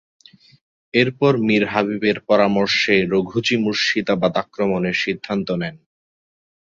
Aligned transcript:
এরপর 0.93 1.33
মীর 1.47 1.63
হাবিবের 1.65 2.17
পরামর্শে 2.29 2.95
রঘুজী 3.13 3.55
মুর্শিদাবাদ 3.57 4.33
আক্রমণের 4.43 4.95
সিদ্ধান্ত 5.03 5.47
নেন। 5.61 5.75